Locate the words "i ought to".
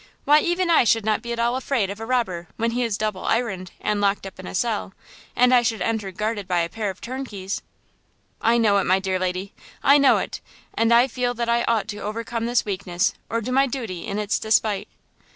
11.49-11.99